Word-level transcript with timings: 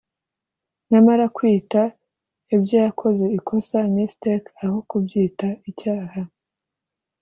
Nyamara 0.89 1.25
kwita 1.35 1.81
ibyo 2.55 2.75
yakoze 2.85 3.23
‘ikosa’ 3.37 3.77
[mistake] 3.95 4.47
aho 4.63 4.77
kubyita 4.89 5.47
icyaha 5.69 6.21